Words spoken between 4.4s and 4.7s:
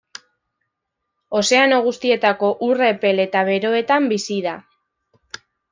da.